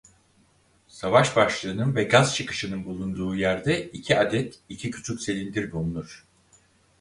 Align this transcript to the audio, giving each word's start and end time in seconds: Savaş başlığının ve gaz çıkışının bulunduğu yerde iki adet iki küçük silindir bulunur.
Savaş 0.87 1.35
başlığının 1.35 1.95
ve 1.95 2.03
gaz 2.03 2.35
çıkışının 2.35 2.85
bulunduğu 2.85 3.35
yerde 3.35 3.89
iki 3.91 4.19
adet 4.19 4.59
iki 4.69 4.91
küçük 4.91 5.21
silindir 5.21 5.71
bulunur. 5.71 6.25